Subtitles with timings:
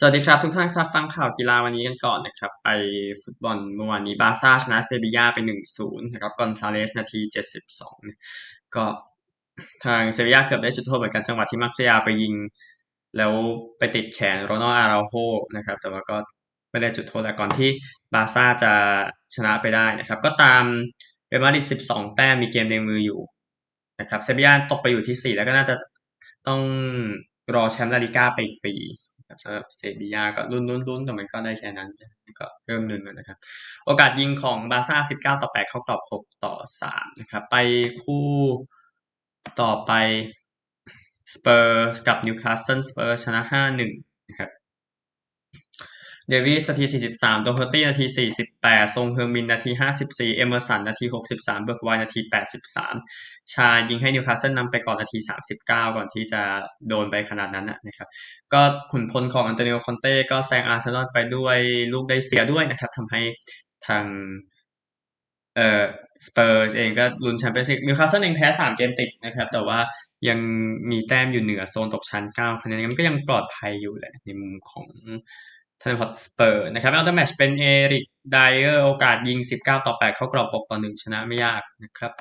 [0.00, 2.68] สวัสดีครับ ทุกท่านครับฟังข่าวกีฬาวันนี้กันก่อนนะครับ ไป
[3.22, 5.38] ฟุตบอลเมื่อวานนี้บาซ่าชนะเซบียาไป
[5.74, 7.20] 1-0 นะครับกอนซาเลสนาที
[7.98, 8.84] 72 ก็
[9.84, 12.34] ทางเซบียาเกือบได้จุดโทษเหมือนกันจังหวะที่มักเซียไปยิง
[13.16, 13.32] แล้ว
[13.78, 15.12] ไปติดแขนโรนัลอาราโฮ
[15.56, 16.16] นะครับ แต่ว่าก็
[16.70, 17.70] ไม่ได้จุดโทษแต่ก่อนที่
[18.14, 18.72] บาซ่าจะ
[19.34, 20.64] ชนะไปได้นะครับ ก็ตาม
[21.28, 23.20] เรอัลมาดริด12 แต้มมีเกมในมืออยู่
[24.00, 25.74] นะครับเซบียาตกไปอยู่ที่ 4 แล้วก็น่าจะ
[26.46, 26.60] ต้อง
[27.54, 28.74] รอแชมป์ลาลิก้าไปอีกปี
[29.42, 31.88] สำหรับเซบียาก็ลุ้นลุ้นลุ้นแต่มันก็ได้แค่นั้น
[32.40, 33.38] ก็เริ่มหนึ่งนะครับ
[33.86, 34.96] โอกาสยิงของบาซ่า
[35.36, 36.54] 19ต่อ8เข้ากรอบ6ต่อ
[36.88, 37.56] 3นะครับ ไป
[38.02, 38.28] คู่
[39.60, 39.92] ต่อไป
[41.34, 44.50] สเปอร์สกับนิวคาสเซิลสเปอร์ชนะ5-1นะครับ
[46.28, 48.06] เดวิสนาที 43 โดเฮอร์ตี้นาที
[48.52, 49.70] 48 ซนเฮืองมินนาที
[50.02, 51.04] 54 เอเมอร์สันนาที
[51.34, 52.20] 63 เบิร์กไวนาที
[52.86, 55.18] 83 แชร์ยิงให้นิวคาสเซิลนำไปก่อนนาที
[55.58, 56.42] 39 ก่อนที่จะ
[56.88, 58.08] โดนไปขนาดนั้นนะครับ
[58.52, 61.58] ก็ขุนพลของอันโตนิโอคอนเต้ก็แซงอาร์เซนอลไปด้วย
[61.92, 63.20] ลูกได้เสียด้วยนะครับทำให้
[63.86, 64.04] ทาง
[65.56, 65.82] เอ่อ
[66.24, 69.78] สเปอร์เองก็ลุ้นแชมเปี้ยนส์ลีกนิวคาสเซิลเองแพ้ 3 เกมติดนะครับ แต่ว่า
[70.28, 70.38] ยัง
[70.90, 74.86] มีแต้มอยู่เหนือโซนตกชั้น9คะแนนมันก็ยังปลอดภัยอยู่แหละในมุมของ
[75.80, 82.12] ท็อตแนมสเปอร์นะครับอัลเทอร์แมชเป็นเอริกไดเออร์โอกาสยิง 19 ต่อ 8 เข้ากรอบ 6 ต่อ 1 ชนะไม่ยากนะครับ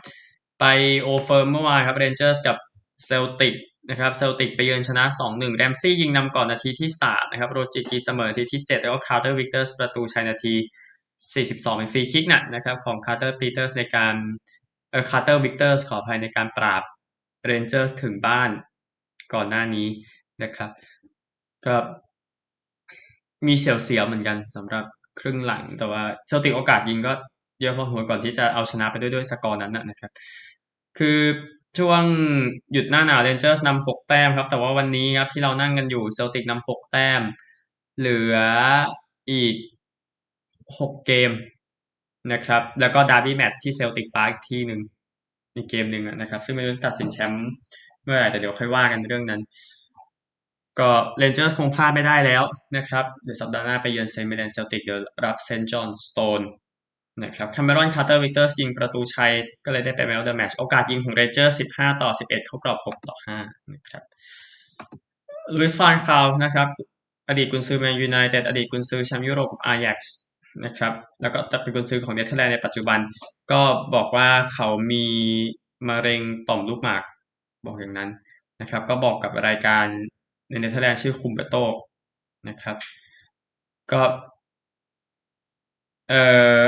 [0.59, 0.65] ไป
[1.01, 2.57] Old Firm เมื่อวานครับเรนเจอร์สกับ
[3.05, 3.55] เซลติก
[3.89, 10.53] นะครับเซลติกไปเยือนชนะ 2-1 แรมซี่ยิงนำก่อนนาทีที่ 3 นะครับ โรจิกตีเสมอนาทีที่ 7 แล้วก็คาร์เตอร์วิกเตอร์สประตูชัยนาที
[11.15, 14.15] 42 เป็นฟรีคิกนะนะครับของคาร์เตอร์วิกเตอร์สในการ
[14.91, 16.83] เออคาร์เตอร์วิกเตอร์สขออภัยในการปราบ
[17.45, 18.49] เรนเจอร์สถึงบ้าน
[19.33, 19.87] ก่อนหน้านี้
[20.43, 20.69] นะครับ
[21.65, 21.75] ก็
[23.47, 24.83] มีเสียวๆเหมือนกันสำหรับ
[25.19, 27.13] ครึ่งหลัง แต่ว่าเซลติกโอกาสยิงก็
[27.61, 30.11] เยอะพอตัวก่อนที่จะเอาชนะไปด้วยด้วยสกอร์นั้นนะครับ
[30.97, 31.19] คือ
[31.77, 32.03] ช่วง
[32.71, 37.21] หยุดหน้าหนาวเรนเจอร์สนำหกแต้มครับ แต่ว่าวันนี้ครับที่เรานั่งกันอยู่เซลติกนำหกแต้ม
[37.97, 38.37] เหลือ
[39.31, 39.55] อีก
[40.79, 41.31] หกเกม
[42.31, 44.81] นะครับ แล้วก็ดาร์บี้แมตช์ที่เซลติกปาร์คที่หนึ่ง
[45.55, 47.45] อีกเกมหนึ่งนะครับ ซึ่งไม่รู้ตัดสินแชมป์
[48.03, 49.41] เมื่อไหร่แต่เดี๋ยวค่อยว่ากันเรื่องนั้น
[50.79, 52.43] ก็เรนเจอร์คงพลาดไม่ได้แล้ว
[52.77, 56.41] นะครับ เดี๋ยวสัปดาห์หน้าไปเยือนเซนต์เมียร์เรนเซลติกเดี๋ยวรับเซนต์จอห์นสโตน
[57.23, 59.31] นะครับคาเมรอนคาร์เตอร์วิกเตอร์ยิงประตูชัย
[59.65, 64.03] ก็เลยได้ไป Man of the Match โอกาสยิงของเรนเจอร์15 ต่อ 11 เข้ากรอบ 6 ต่อ 5 นะครับ
[65.59, 66.67] หลุยส์ฟานกัลนะครับ
[67.29, 70.15] อดีตกุนซือแมนยูไนเต็ดอดีตกุนซือแชมป์ยุโรปอาแจ็กซ์
[70.65, 72.99] นะครับแล้วก็เป็นกุนซือของเนเธอร์แลนด์ในปัจจุบัน
[73.51, 73.61] ก็
[73.95, 75.05] บอกว่าเขามี
[75.89, 77.03] มะเร็งต่อมลูกหมาก
[77.65, 78.09] บอกอย่างนั้น
[78.61, 79.85] นะครับ ก็บอกกับรายการ
[80.49, 81.55] ในเนเธอร์แลนด์ชื่อคุมเบโต
[82.49, 82.75] นะครับ
[83.91, 84.01] ก็
[86.09, 86.21] เอ่
[86.59, 86.61] อ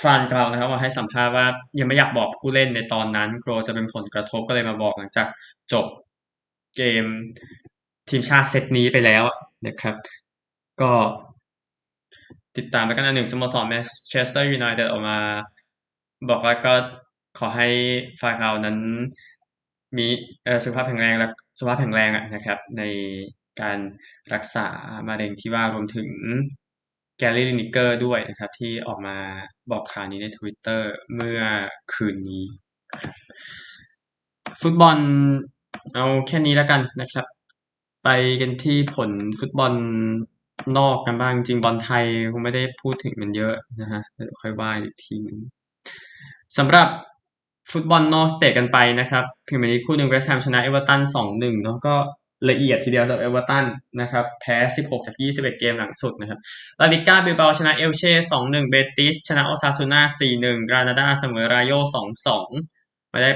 [0.00, 1.46] ฟรานกล่าวนะครับมาให้สัมภาษณ์ว่า
[1.78, 5.28] ยังไม่อยากบอกผู้เล่นในตอนนั้นกลัวจะเป็นผลกระทบก็เลยมาบอกหลังจาก
[5.72, 5.86] จบ
[6.76, 7.04] เกม
[8.10, 9.22] ทีมชาติเซตนี้ไปแล้ว
[9.66, 9.94] นะครับ
[10.80, 10.92] ก็
[12.56, 15.18] ติดตามไปกันอันหนึ่งสโมสรแมนเชสเตอร์ยูไนเต็ดออกมา
[16.28, 16.74] บอกว่าก็
[17.38, 17.68] ขอให้
[18.20, 18.78] ฟานกัลนั้น
[19.96, 20.06] มี
[20.64, 21.28] สุขภาพแข็งแรงและ
[21.58, 22.82] สุขภาพแข็งแรงนะครับ ใน
[23.60, 23.78] การ
[24.34, 24.68] รักษา
[25.08, 26.08] มะเร็งที่ว่ารวมถึง
[27.18, 29.16] แกรี่ลินิเกอร์ด้วยนะครับ ที่ออกมา
[29.70, 30.80] บอกข่าวนี้ใน Twitter
[31.14, 31.40] เมื่อ
[31.92, 32.44] คืนนี้
[34.60, 34.98] ฟุตบอล
[35.94, 37.26] เอาแค่นี้แล้วกันนะครับ
[38.04, 38.08] ไป
[38.40, 39.72] กันที่ผลฟุตบอล
[40.78, 45.38] นอกกันบ้างจริงบอลไทยคงไม่ได้พูดถึงมันเยอะนะฮะเดี๋ยวค่อยว่าอีกทีนึง
[46.56, 46.88] สำหรับ
[47.70, 51.94] ฟุตบอลนอกเตะกันไปนะครับพรีเมียร์ลีกคู่หนึ่งเวสต์แฮมชนะเอเวอร์ตันสองหนึ่งแล้วก็
[52.50, 53.64] ละเอียดทีเดียวสำหรับเอเวอร์ตัน
[54.00, 56.38] นะครับแพ้ 16 จาก 21 เกมหลังสุดนะครับ
[56.80, 60.00] ลาลิก้าบิลเบาชนะเอลเช่2-1 เบติส ชนะโอซาซูน่า
[60.34, 61.72] 4-1 กรานาดาเสมอรายโย
[62.44, 63.30] 2-2 มาได้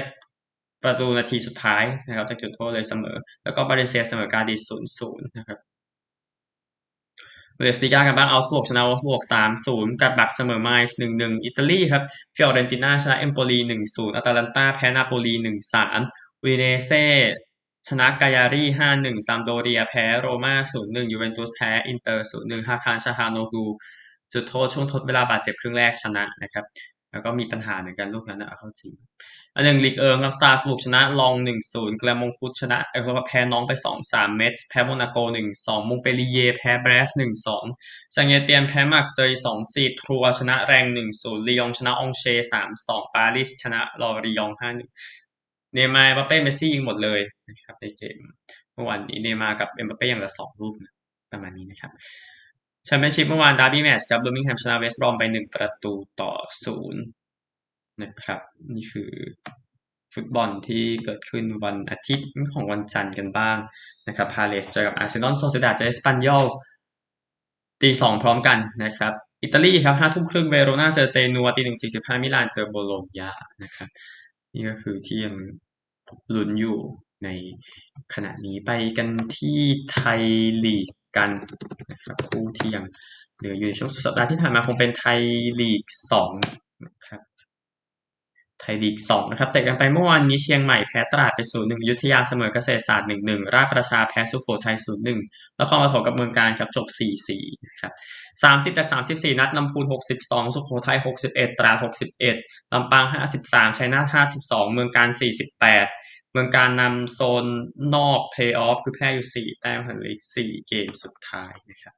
[0.83, 5.59] ประตูนาทีสุดท้ายนะครับจากจุดโทษเลยเสมอ แล้วก็บาเลนเซียเสมอกาดิส0-0 นะครับ
[7.61, 9.21] บุนเดสลีกากันบ้างเอาก์สบวร์กชนะโวล์ฟสบวร์ก
[9.61, 12.03] 3-0กลัดบัคเสมอไมนซ์หนึ่งหนึ่งอิตาลีครับ
[12.35, 15.99] ฟิออเรนติน่าชนะเอมโปลีหนึ่งศูนย์อตาลันตาแพ้นาโปลีหนึ่งสาม
[16.45, 17.05] อูดิเนเซ่
[17.87, 23.65] ชนะกาญารีห้าหนึ่งซามพ์โดเรียแพ้โรม่าศูนย์หนึ่งยูเวนตุสแพ้อินเตอร์ศูนย์หนึ่งฮาคารชาฮาโนกู
[24.33, 26.65] จุดโทษช่วงทดเวลาบาดเจ็บครึ่งแรกชนะนะครับ
[27.11, 28.93] แล้วก็มีปัญหาเหมือนกันลูกนั้นนะเข้าจริง
[29.55, 37.65] อันหนึ่งลีกเอิงครับสตราส์บูร์กชนะล็องส์หนึ่งศูนย์แกลร์มงต์ฟุตชนะเออแพ้น็องต์ไปสองสามเมตส์แพ้โมนาโกหนึ่งสองมงต์เปลลิเย่ร์ แพ้เบรสหนึ่งสอง
[38.15, 42.23] แซงต์เอเตียนแพ้มาร์กเซยสองสี่ทรัวชนะแรงหนึ่งศูนย์ลียงชนะองเช
[42.53, 44.89] สามสองปารีสชนะลอรียองห้าหนึ่ง
[45.73, 48.17] เนมาร์บาเป้เมสซี่ยิงหมดเลยนะครับในเกม
[48.73, 50.91] เมื่อวานนี้เนมาร์กับเอ็มบาเป้ยิงละสองลูกนะ
[51.31, 51.91] ประมาณนี้นะครับ
[52.89, 56.31] แชมเปี้ยนชิพเมื่อวานดาร์บี้แมตช์ครับเบอร์มิงแฮมชนะเวสต์บรอมไปหนึ่งประตูต่อ
[56.63, 57.01] ศูนย์
[58.01, 58.39] นะครับ
[58.75, 59.11] นี่คือ
[60.13, 63.57] ฟุตบอลที่เกิดขึ้นวันอาทิตย์ของวันจันทร์กันบ้าง
[64.07, 66.45] นะครับพาเลสเจอกับอาร์เซนอลโซเซดาเจอเอสปันยอล
[67.81, 69.13] ตีสองพร้อมกันนะครับ
[69.43, 73.31] อิตาลีครับห้าทุ่มครึ่งเวโรนาเจอเจนัวตีหนึ่งสี่สิบห้ามิลานเจอโบโลญญา
[73.63, 73.87] นะครับ
[74.53, 75.35] นี่ก็คือที่ยัง
[76.35, 76.77] ลุ้นอยู่
[77.23, 77.29] ใน
[78.13, 79.07] ขณะนี้ไปกัน
[79.37, 79.59] ที่
[79.91, 80.21] ไทย
[80.65, 81.31] ลีกกัน
[81.91, 82.85] นะครับคู่ที่ยัง
[83.37, 85.19] เหลืออยู่ในช่วงสุดสัปดาห์ที่ผ่านมาคงเป็นไทย
[85.59, 86.31] ลีกสอง
[86.85, 87.21] นะครับ
[88.61, 95.19] ไทยลีกสองนะครับแต่กันไปเมื่อวานนี้เชียงใหม่แพ้ตราดไปศูนย์หนึ่งยุทธยาเสมอเกษตรศาสตร์หนึ่งหนึ่งราชประชาแพ้สุโขทัยศูนย์หนึ่ง
[95.57, 97.93] แล้วก็มาถมกับเมืองการครับจบสี่สี่นะครับ
[98.43, 102.35] สามสิบจากสามสิบสี่นัดลำพูนหกสิบสองสุโขทัยหกสิบเอ็ดตราดหกสิบเอ็ด
[102.73, 105.85] ลำปางห้าสิบสามชัยนาทห้าสิบสองเมืองการสี่สิบแปด
[106.31, 107.45] เมืองการนำโซน
[107.95, 111.93] นอกเพลย์ออฟคือแพ้อยู่สี่แต้มผ่านอีกสี่เกมสุดท้ายนะครับ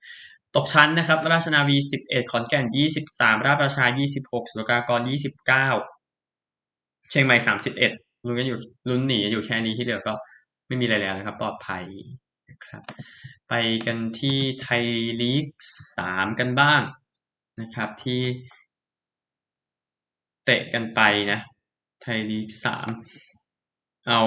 [0.55, 5.67] ตกชั้นนะครับ ราชนาวีสิบเอ็ดขอนแก่นยี่สิบสามราชประชายี่สิบหกสุรกากรยี่สิบเก้า
[7.09, 7.91] เชียงใหม่สามสิบเอ็ด
[8.25, 10.13] ลุ้นกันอยู่ลุ้นหนีอยู่แค่นี้ที่เหลือก็
[10.67, 11.83] ไม่มีอะไรแล้วนะครับ ปลอดภัย
[12.49, 12.83] นะครับ
[13.49, 13.53] ไป
[13.85, 14.83] กันที่ไทย
[15.21, 15.47] ลีก
[15.97, 16.81] สามกันบ้าง
[17.61, 18.21] นะครับที่
[20.45, 21.01] เตะกันไป
[21.31, 21.39] นะ
[22.01, 22.87] ไทยลีกสาม
[24.07, 24.21] เอา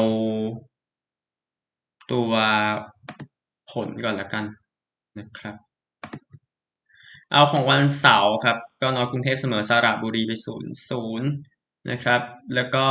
[2.12, 2.32] ตัว
[3.70, 4.44] ผลก่อนละกัน
[5.18, 5.56] นะครับ
[7.32, 11.28] เอาของวันเสาร์ครับ ก็นอกรุงเทพเสมอสระบุรีไปศูนย์ศูนย์
[11.90, 12.20] นะครับ
[12.54, 12.84] แล้วก็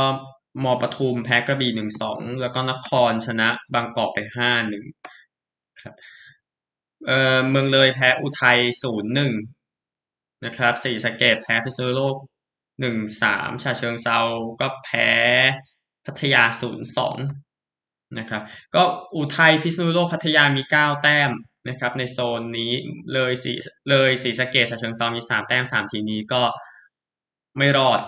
[0.64, 4.84] มอปทุมแพ้กระบี่หนึ่งสองแล้วก็นครชนะบางกอกไปห้าหนึ่ง
[5.80, 5.94] ครับ
[7.06, 9.32] เออเมืองเลยแพ้อุทัยศูนย์หนึ่ง
[10.44, 12.16] นะครับสี่สเกดแพ้พิษณุโลก
[12.80, 14.18] หนึ่งสามชาเชิงเซา
[14.60, 15.10] ก็แพ้
[16.06, 17.16] พัทยาศูนย์สอง
[18.18, 18.42] นะครับ
[18.74, 18.82] ก็
[19.16, 21.30] อุทัยพิษณุโลกพัทยามีเก้าแต้ม
[21.68, 22.72] นะครับ ในโซนนี้
[23.12, 23.52] เลยสี
[23.90, 26.42] เลยสีสะเกดชาเชิงเซามีสามแต้มสามทีนี้ก็
[27.58, 28.00] ไม่รอด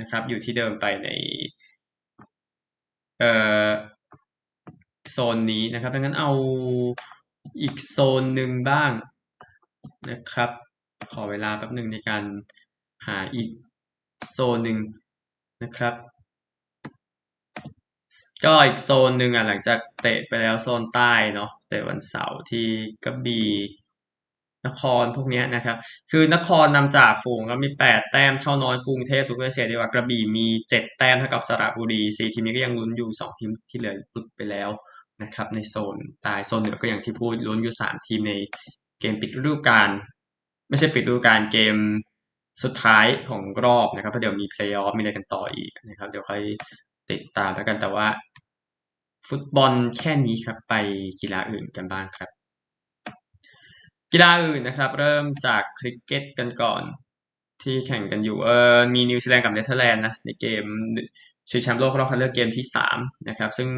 [0.00, 1.08] นะครับ อยู่ที่เดิมไปใน
[3.18, 3.32] เอ่
[3.66, 3.68] อ
[5.10, 6.30] โซนนี้นะครับดังนั้นเอา
[7.60, 8.90] อีกโซนหนึ่งบ้าง
[10.10, 10.50] นะครับ
[11.12, 12.22] ขอเวลาแป๊บหนึ่งในการ
[13.06, 13.48] หาอีก
[14.30, 14.78] โซนหนึ่ง
[15.62, 15.94] นะครับ
[18.44, 22.68] ก็อีกโซนหนึ่งอะหลังจากเตะไปแล้วโซนใต้เนาะเตะวันเสาร์ที่
[23.04, 23.48] กระบี่
[24.66, 25.76] นครพวกนี้นะครับ
[26.10, 34.70] คือนครนำจากฝูงก็มีแปดแต้มเท่าน้อยกรุงเทพทุกเกษตรดีกว่ากระบี่มีเจ็ดแต้มเท่ากับสระบุรีสี่ทีมนี้ก็ยังลุ้นอยู่สองทีมที่เหลือหลุดไปแล้ว
[35.22, 38.32] นะครับ ในโซนใต้โซนเหนือก็อย่างที่พูดลุ้นอยู่สามทีมใน
[39.00, 39.90] เกมปิดฤดูกาล
[40.68, 41.76] ไม่ใช่ปิดฤดูกาลเกม
[42.62, 46.42] สุดท้ายของรอบนะครับเพราะเดี๋ยวมีเพลย์ออฟมีอะไรกันต่ออีกนะครับ เดี๋ยวค่อย
[47.10, 48.06] ติดตามแล้วกันแต่ว่า
[49.28, 50.74] ฟุตบอลแค่นี้ครับไป
[51.20, 52.30] กีฬาอื่นกันบ้างครับ
[54.12, 56.82] กีฬาอื่นนะครับ เริ่มจากคริกเก็ตกันก่อน
[57.62, 60.64] ที่แข่งกันอยู่เออมีนิวซีแลนด์กับเนเธอร์แลนด์นะในเกม
[61.50, 63.68] ชิงแชมป์โลกรอบคัดเลือกเกมที่สามนะครับ ซึ่ง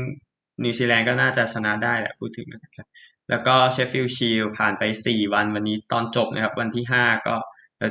[0.64, 2.86] นิวซีแลนด์ก็น่าจะชนะได้แหละพูดถึงนะครับ
[3.30, 7.36] แล้วก็เชฟฟิลด์ชีลด์ผ่านไปสี่วันวันนี้ตอนจบนะครับ วันที่ห้าก็
[7.78, 7.86] แต่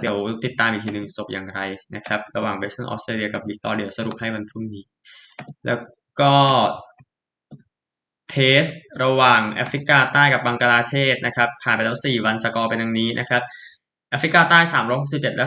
[0.00, 1.60] เดี๋ยวติดตามอีกทีหนึ่งจบอย่างไร
[1.94, 4.84] นะครับ ระหว่างเวสเทิร์นออสเตรเลียกับวิกตอเรียสรุปให้วันพรุ่งนี้
[5.66, 5.78] แล้ว
[6.20, 6.34] ก็
[8.30, 8.64] Test
[9.02, 13.42] ระหว่างแอฟริกาใต้กับบังกลาเทศนะครับผ่านไปแล้ว 4 วันสกอร์เป็นดังนี้นะครับ
[14.10, 14.60] แอฟริกาใต้
[14.98, 15.46] 367 และ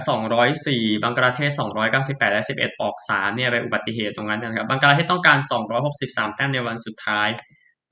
[0.52, 1.52] 204 บังกลาเทศ
[1.94, 5.38] 298 และ 11 ออก 3 เนี่ยไปอุบัติเหตุตรงนั้นนะครับ บังกลาเทศต้องการ
[5.88, 7.30] 263 แต้มในวันสุดท้าย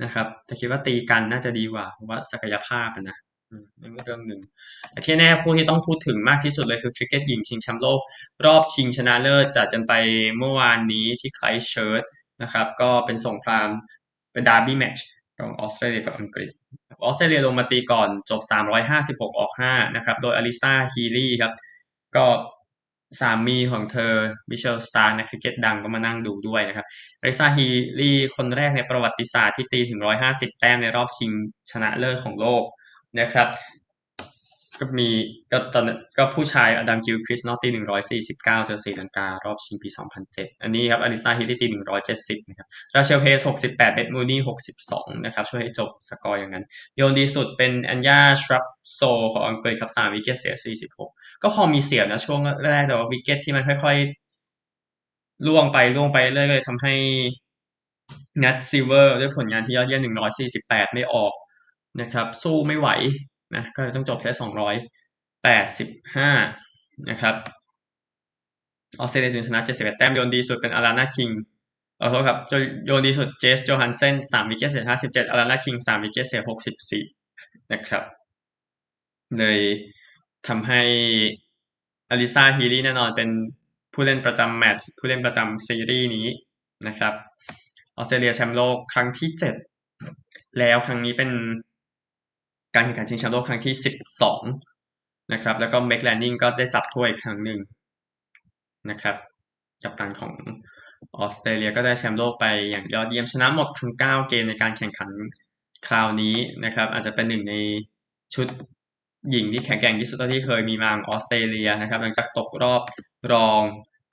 [0.04, 3.18] นะครับ แต่คิดว่าตีกันน่าจะดีกว่า เพราะว่าศักยภาพนะ
[3.80, 4.42] ไม่เรื่องหนึ่ง
[5.06, 8.00] ที่แน่ผู้ที่ต้องพูดถึงมากที่สุดเลยคือคริกเก็ตหญิงชิงแชมป์โลก
[8.46, 9.94] รอบชิงชนะเลิศจัดกันไป
[10.38, 12.04] เมื่อวานนี้ที่ไคลเชิร์ต
[12.42, 13.68] นะครับ ก็เป็นสงคราม
[14.34, 15.06] เป็นดาร์บี้แมตช์
[15.38, 16.50] ระหว่างออสเตรเลียกับอังกฤษ
[17.04, 18.42] ออสเตรเลียลงมาตีก่อนจบ
[18.90, 21.54] 356 ออก 5 นะครับ โดยอลิซาฮีลีย์ครับ
[22.16, 22.26] ก็
[23.20, 24.14] สามีของเธอ
[24.50, 26.88] มิตเชลล์สตาร์กนักคริกเก็ตดังก็มานั่งดูด้วยนะครับ
[27.22, 27.66] อลิซาฮี
[28.00, 31.32] ลีย์คนแรกในประวัติศาสตร์ที่ตีถึง 150 แต้มในรอบชิง
[31.72, 32.64] ชนะเลิศของโลก
[33.20, 33.48] นะครับ
[34.80, 35.10] ก็มี
[35.52, 35.86] ก็ตอน
[36.18, 46.66] ก็ผู้ชายอดัมกิลคริสต์เนาะตีหนึ่งร้อยสี่สิบเก้าเจอสีลังการอบชิงปีสองพันเจ็ดอันนี้ครับอลิซาฮีลีย์ตีหนึ่งร้อยเจ็ดสิบนะครับราเชลเฮนส์หกสิบแปดเบธมูนี่หกสิบสองนะครับ ช่วยให้จบสกอร์อย่างนั้น
[46.96, 48.64] โยนดีสุดเป็นอันยาชรับ
[48.94, 49.02] โซล
[49.34, 51.10] ของอังกฤษครับสามวิกเก็ตเสียสี่สิบหก
[51.44, 52.40] ก็พอมีเสียนะช่วง
[52.72, 56.94] แรกแต่ว่าวิกเก็ตที่มันค่อยๆร่วงไปร่วงไปเรื่อยๆทำให้
[58.44, 61.34] นัทซิเวอร์ด้วยผลงานที่ยอดเยี่ยมหนึ่งร้อยสี่สิบแปดไม่ออก
[62.00, 62.90] นะครับ สู้ไม่ไหว
[63.56, 64.76] นะก็ต้องจบแค่สองร้อย
[65.44, 66.30] แปดสิบห้า
[67.10, 67.36] นะครับ
[69.00, 71.30] ออสเตรเลียจึงชนะเจ็ดสิบเอ็ดแต้มโยนดีสุดเป็นอลานาคิง
[72.00, 72.38] ขอโทษครับ
[72.86, 77.04] โยนดีสุดเจสโจนาสเซนสามวิกเก็ตเสียห้าสิบเจ็ดอลานาคิงสามวิกเก็ตเสียหกสิบสี่
[77.74, 78.04] นะครับ
[79.38, 79.60] เลย
[80.48, 80.82] ทำให้
[82.10, 83.30] อลิซาฮีลีย์แน่นอนเป็น
[83.94, 86.28] ผู้เล่นประจำแมตช์ผู้เล่นประจำซีรีส์นี้
[86.88, 87.14] นะครับ
[87.98, 89.56] ออสเตรเลียแชมป์โลกครั้งที่เจ็ด
[90.60, 91.32] แล้วครั้งนี้เป็น
[92.76, 93.76] การแข่งขันชิงแชมป์โลกครั้งที่
[94.54, 97.60] 12 นะครับ แล้วก็แม็กแลนนิงก็ได้จับถ้วยครั้งหนึ่ง
[98.90, 99.16] นะครับ
[99.84, 100.34] กัปตันของ
[101.18, 105.10] ออสเตรเลียก็ได้แชมป์โลกไปอย่างยอดเยี่ยมชนะหมดทั้ง 9 เกมในการแข่งขัน
[105.88, 106.36] คราวนี้
[106.66, 107.56] นะครับ อาจจะเป็นหนึ่งใน
[108.36, 108.48] ชุด
[109.32, 112.82] หญิงที่แข็งแกร่งที่สุดที่เคยมีมาของออสเตรเลียนะครับ หลังจากตกรอบ
[113.34, 113.62] รอง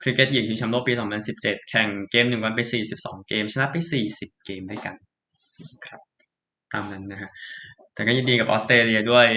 [0.01, 0.93] คริกเก็ตหญิงชิงแชมป์โลกปี
[1.31, 2.61] 2017 แข่งเกมหนึ่งวันไป
[2.93, 3.75] 42 เกม ชนะไป
[4.11, 4.95] 40 เกมด้วยกัน
[5.85, 6.01] ครับ
[6.73, 7.29] ตามนั้นนะฮะ
[7.99, 9.27] แต่ก็ยินดีกับออสเตรเลียด้วย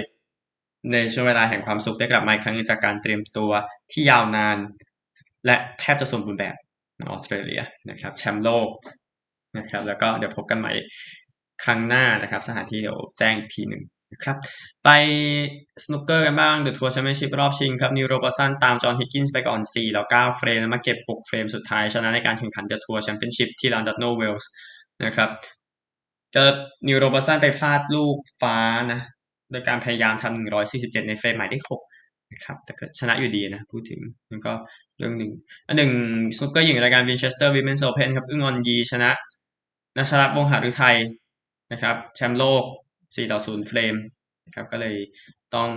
[0.91, 3.51] ในช่วงเวลาแห่งความสุขได้กลับมาอีกครั้งจากการเตรียมตัว
[3.91, 4.57] ที่ยาวนาน
[5.45, 6.55] และแทบจะสมบูรณ์แบบ
[6.97, 8.69] ของออสเตรเลียนะครับ แชมป์โลก
[9.57, 10.71] นะครับ แล้วก็เดี๋ยวพบกันใหม่
[11.63, 14.37] ครั้งหน้านะครับ สถานที่เดี๋ยวแจ้งอีกทีหนึ่งนะครับ
[14.85, 14.89] ไป
[15.83, 24.49] สนุกเกอร์กันบ้างเดอะทัวร์แชมเปี้ยนชิพรอบชิงครับนีลโรเบิร์ตสันตามจอห์นฮิกกินส์ไปก่อน 4 แล้ว 9 เฟรมแล้วมาเก็บ 6 เฟรมสุดท้าย ชนะในการแข่งขันเดอะทัวร์แชมเปี้ยนชิพที่ลานดัดโนเวลส์
[25.05, 25.29] นะครับ
[26.35, 26.43] ก็
[26.87, 28.57] นีลโรเบิร์ตสันไปพลาดลูกฟ้า
[28.91, 28.99] นะ
[29.51, 30.37] โดยการพยายามทำ
[30.67, 31.63] 147ในเฟรมหมายเลข
[31.97, 34.53] 6นะครับ แต่ก็ชนะอยู่ดีนะ พูดถึงแล้วก็
[34.97, 35.31] เรื่องหนึ่ง
[35.67, 35.91] อันหนึ่ง
[36.37, 39.11] สนุกเกอร์หญิงรายการวินเชสเตอร์วิมเมนส์โอเพนครับอึ้งออนยีชนะ
[39.97, 40.97] นุชรัตน์วงษ์หฤทัย
[41.71, 42.63] นะครับ แชมป์โลก
[42.97, 43.95] 4ต่อ0เฟรม
[44.45, 44.95] นะครับก็เลย
[45.55, 45.69] ต้อง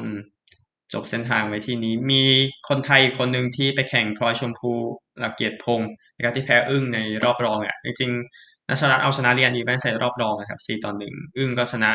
[0.93, 2.23] จบเส้นทางไว้ที่นี้ มี
[2.69, 4.73] คนไทยคนหนึ่งที่ไปแข่งพลอยชมพู
[5.19, 11.91] หลักเกียรติพงศ์นะครับที่แพ้อึ้งในรอบรองอะจริงๆ นัชรัตน์เอาชนะเรียนอีแวนใส่รอบรองนะครับ4ต่อ1อึ้งก็ชนะ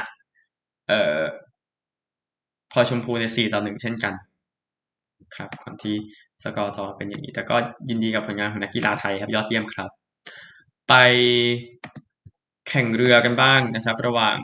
[0.88, 1.22] เอ่อ
[2.72, 4.14] พลอยชมพูใน4ต่อ1เช่นกัน
[5.36, 5.96] ครับก่อนที่
[6.42, 7.56] สกอร์จอเป็นอย่างนี้ แต่ก็
[7.90, 9.90] ยินดีกับผลงานของนักกีฬาไทยครับ ยอดเยี่ยมครับ
[10.90, 10.94] ไป
[12.68, 14.38] แข่งเรือกันบ้างนะครับ ระหว่าง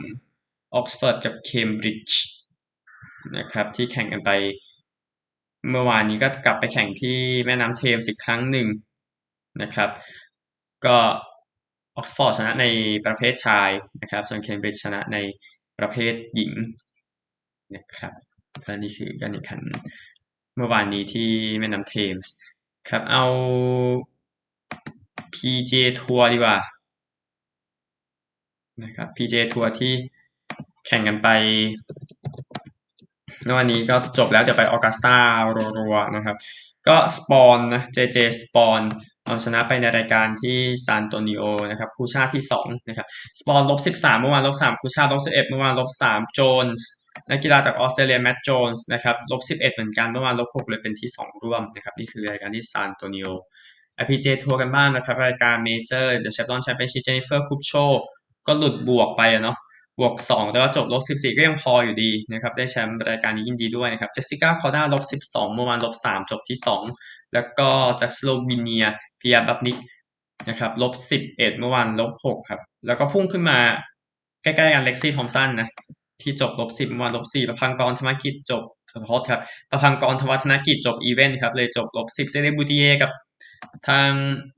[0.74, 2.20] ออกซฟอร์ดกับเคมบริดจ์
[3.36, 4.30] นะครับ ที่แข่งกันไป
[5.70, 8.68] เมื่อวานนี้ก็กลับไปแข่งที่แม่น้ำเทมส์อีกครั้งหนึ่ง
[9.62, 9.90] นะครับ
[10.86, 10.96] ก็
[11.98, 12.66] ออกซฟอร์ดชนะใน
[13.06, 13.70] ประเภทชาย
[14.02, 15.18] นะครับ ส่วนเคมบริดจ์ชนะใน
[15.78, 16.52] ประเภทหญิง
[17.74, 18.12] นะครับ
[18.64, 19.60] และนี่คือการแข่งขัน
[20.56, 22.32] เมื่อวานนี้ที่แม่น้ำเทมส์
[22.88, 23.24] ครับเอา
[25.34, 26.58] PJ ทัวร์ดีกว่า
[28.82, 29.92] นะครับ PJ ทัวร์ที่
[30.86, 31.28] แข่งกันไป
[33.44, 35.16] เมื่อวันนี้ก็จบแล้วเดี๋ยวไปออกัสตา
[35.78, 36.36] รัวๆนะครับ
[36.88, 38.80] ก็สปอนนะ JJ สปอน
[39.24, 43.06] เอาชนะไปในรายการที่ซานโตนิโอนะครับคูชาที่2นะครับ
[43.40, 46.88] สปอนลบ13 เมื่อวานลบ3คูชาลบ11 เมื่อวานลบ3โจนส์
[47.30, 53.26] นักกีฬาจากออสเตรเลียแมตต์โจนส์นะครับลบ11 เหมือนกันเมื่อวานลบ6เลยเป็นที่ 2 ร่วมนะครับนี่คือรายการที่ซานโตนิโอ
[54.00, 57.72] IPJ ทัวร์กันบ้างนะครับ รายการเมเจอร์ The Chevron Championship เจนนิเฟอร์คุปโช
[58.46, 59.56] ก็หลุดบวกไปอะเนาะ
[59.98, 66.58] บวก 2 แต่ว่าจบลบ 14 ก็ยังพออยู่ดีนะครับ ได้แชมป์รายการนี้ยินดีด้วยนะครับ เจสสิก้าคอด้าลบ 12 เมื่อวานลบ 3 จบที่
[66.94, 67.68] 2 แล้วก็
[68.00, 68.84] จากสโลวีเนีย
[69.20, 69.78] พิยาบาบนิก
[70.48, 73.58] นะครับลบ 11 เมื่อวานลบ 6 ครับ แล้วก็พุ่งขึ้นมา
[74.42, 75.68] ใกล้ๆกันเล็กซี่ทอมป์สันนะ
[76.22, 78.62] ที่จบลบ 10 เมื่อวานลบ 4 ประพังกรธรรมกิจจบ
[78.92, 79.40] ขอโทษครับ
[79.70, 83.10] ปภังกรธวัฒนกิจจบ even ครับเลยจบลบ 10 เซลีนบูติเยกับ
[83.88, 84.10] ทาง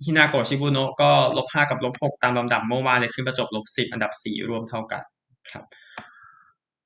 [0.05, 5.03] ฮินาโกะชิบุโนะก็ลบ 5 กับลบ 6 ตามลำดับเมื่อวานเลยขึ้นมาจบลบ 10 อันดับ 4 รวมเท่ากัน
[5.51, 5.65] ครับ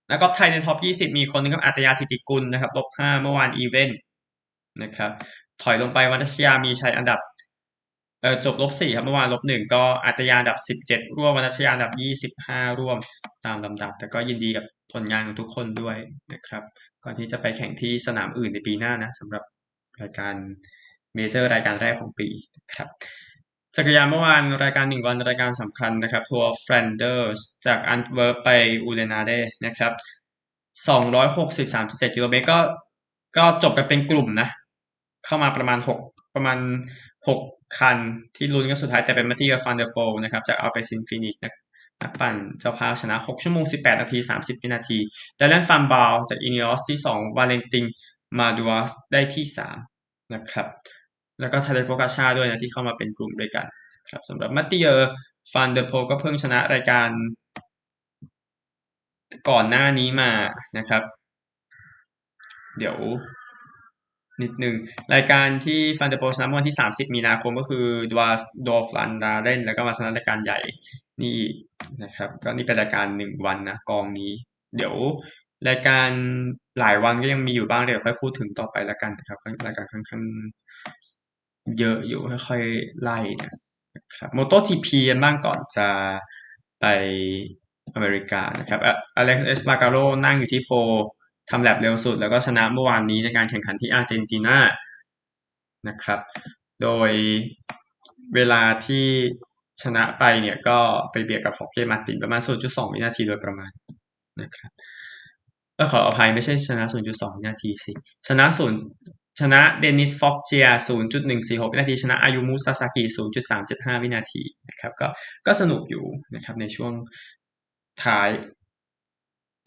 [0.09, 3.99] แล้วก็ไทยใน top 20 มีคนนึงครับอาฒยาฐิติกุลนะครับลบ5เมื่อวานอีเวนต์
[4.83, 5.11] นะครับ
[5.63, 7.21] ถอยลงไปวิชาณีมีชัยอันดับ
[8.23, 10.59] เออจบลบ4ครับเมื่อวานลบ1ก็อาฒยาอันดับ
[10.89, 11.93] 17 ร่วมวิชาณีอันดับ
[12.39, 12.99] 25 ร่วม
[13.47, 15.97] ตามลำดับ แต่ก็ยินดีกับผลงานของทุกคนด้วย
[16.33, 16.63] นะครับ
[17.05, 19.43] ก่อนที่จะไปแข่งที่สนามอื่นในปีหน้านะสำหรับ
[20.01, 20.35] รายการ
[21.15, 22.29] เมเจอร์รายการแรกของปี
[22.75, 22.89] ครับ
[23.77, 28.51] จักรยานเมื่อวานรายการหนึ่งวันรายการสำคัญนะครับทัวร์แฟลนเดอร์สจากแอนต์เวิร์ปไป
[28.85, 29.33] อูเดนาร์เด
[29.67, 29.93] นะครับ
[30.89, 32.59] สองร้อยหกสิบสามจุดเจ็ดกิโลเมตรก็
[33.37, 34.49] ก็จบกันเป็นกลุ่มนะ
[35.25, 35.99] เข้ามาประมาณหก
[36.35, 36.59] ประมาณ
[37.29, 37.41] หก
[37.79, 37.97] คัน
[38.37, 41.55] ที่ลุ้นกันสุดท้ายแต่เป็นมาติเยอฟันเดอร์โพลนะครับจาก Alpecin-Fenix นะ
[42.03, 44.99] นักปั่นเจ้าภาพชนะ6ชั่วโมง18นาที30วินาที
[45.37, 47.85] ดีแลนฟันบาร์เลจาก Ineos ที่2วาเลนติน
[48.39, 49.45] มาดูอัสได้ที่
[49.89, 50.67] 3นะครับ
[51.41, 53.67] แล้วก็ทาเดโปกาชาร์ด้วยนะที่เข้ามาเป็นกลุ่มด้วยกัน
[54.11, 55.11] ครับสำหรับมัตติเออร์
[55.53, 57.09] ฟันเดอร์โพก็เพิ่งชนะรายการ
[59.51, 60.31] ก่อนหน้านี้มา
[60.79, 61.03] นะครับ
[62.79, 62.97] เดี๋ยว
[64.43, 64.75] นิดหนึ่ง
[65.15, 70.59] รายการที่ฟันเดอร์โพลชนะวันที่ 30 มีนาคมก็คือ Dwars door Vlaanderen แล้วก็มาชนะรายการใหญ่
[71.23, 71.39] นี่
[72.03, 74.31] นะครับ ก็นี่เป็นรายการหนึ่งวันนะกองนี้
[74.77, 74.95] เดี๋ยว
[75.69, 76.09] รายการ
[76.81, 80.23] หลายวันก็ยังมีอยู่บ้างเดี๋ยวค่อยพูดถึงต่อไปแล้วกันนะครับรายการค่อนข้าง
[81.79, 83.51] เยอะอยู่ค่อยๆไล่นะ
[84.17, 85.89] ครับโมโตจีพีกันบ้างก่อนจะ
[86.81, 86.87] ไป
[87.95, 88.81] อเมริกานะครับ
[89.17, 90.71] อเล็กซ์เอสบาการโรนั่งอยู่ที่โพ
[91.51, 94.59] ทำแลบเร็วสุด แล้วก็ชนะเมื่อวานนี้ในการแข่งขันที่อาร์เจนตินา
[95.89, 96.21] นะครับ
[96.83, 97.11] โดย
[98.35, 99.07] เวลาที่
[99.83, 100.79] ชนะไปเนี่ยก็
[101.11, 103.71] ไปเบียดกับฮอกเกมาตินประมาณ 0.2 วินาทีโดยประมาณ
[104.41, 104.71] นะครับ
[105.77, 107.93] เออขออภัยไม่ใช่ชนะ 0.2 วินาทีสิ
[108.29, 110.67] ชนะ0 ชนะเดนิสฟอกเจีย
[111.25, 113.03] 0.146 วินาที ชนะอายุมุซาซากิ
[113.55, 115.09] 0.375 วินาทีนะครับ ก็
[115.47, 116.93] ก็สนุกอยู่นะครับในช่วง
[118.05, 118.29] ท้าย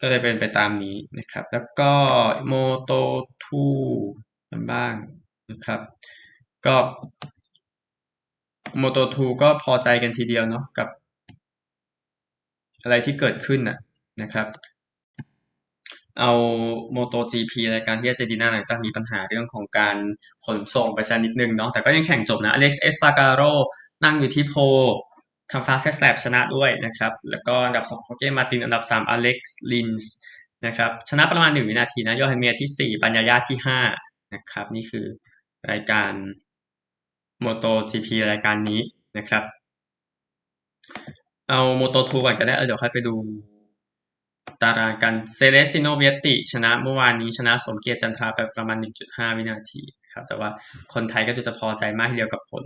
[0.00, 1.92] ก็เลยเป็นไปตามนี้นะครับ แล้วก็
[2.46, 3.64] Moto2
[4.50, 4.94] กันบ้าง
[5.50, 5.80] นะครับ
[6.66, 6.76] ก็
[8.78, 10.88] Moto2 ก็พอใจกันทีเดียวเนาะกับ
[12.82, 13.78] อะไรที่เกิดขึ้นนะ
[14.22, 14.46] นะครับ
[16.20, 16.30] เอา
[16.92, 19.96] MotoGP รายการที่อาร์เจนตินาหลังจากมีปัญหาเรื่องของการ
[20.44, 23.42] ขนส่งไปสักนิดนึงเนาะแต่ก็ยังแข่งจบนะอเล็กซ์เอสปาการโร
[24.04, 24.54] นั่งอยู่ที่ pole
[25.50, 30.12] ทั้ง fast lap ชนะด้วยนะครับ แล้วก็อันดับ2ฮอร์เกมาร์ตินอันดับ 3 อเล็กซ์รินส์
[30.66, 33.58] นะครับชนะประมาณ 1 วินาทีนะโจอันเมียร์ที่ 4 บัญญาญาที่
[33.96, 35.06] 5 นะครับ นี่คือ
[35.70, 36.12] รายการ
[37.40, 38.80] โมโต GP รายการนี้
[39.18, 39.44] นะครับ
[41.48, 43.14] เอา Moto2 ก่อนก็ได้เดี๋ยวค่อยไปดู
[44.62, 50.48] ตารางกันเซเลสติโนวิเอตติชนะเมื่อวานนี้ชนะสมเกียรติจันทราไปประมาณ 1.5 วินาทีครับแต่ว่า
[50.94, 52.64] คนไทยก็จะพอใจมากทีเดียวกับผล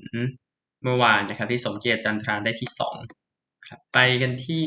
[0.82, 2.70] เมื่อวานนะครับที่สมเกียรติจันทราได้ที่
[3.18, 4.60] 2ครับไปกันที่